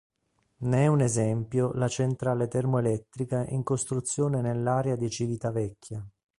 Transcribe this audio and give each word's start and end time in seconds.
Ne 0.61 0.79
è 0.81 0.87
un 0.87 1.01
esempio 1.01 1.71
la 1.75 1.87
centrale 1.87 2.47
termoelettrica 2.47 3.45
in 3.49 3.61
costruzione 3.61 4.41
nell'area 4.41 4.95
di 4.95 5.07
Civitavecchia. 5.11 6.03